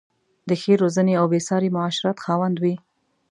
[0.49, 2.75] د ښې روزنې او بې ساري معاشرت خاوند وې.